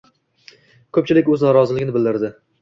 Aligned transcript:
Ko‘pchillik 0.97 1.29
o‘z 1.35 1.45
noroziligini 1.49 1.97
bildirdi. 1.99 2.33